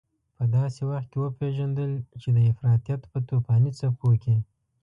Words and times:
په 0.35 0.43
داسې 0.55 0.81
وخت 0.91 1.07
کې 1.11 1.17
وپېژندل 1.19 1.91
چې 2.21 2.29
د 2.35 2.37
افراطيت 2.51 3.01
په 3.11 3.17
توپاني 3.27 3.71
څپو 3.79 4.09
کې. 4.23 4.35